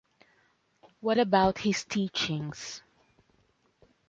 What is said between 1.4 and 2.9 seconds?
His teachings?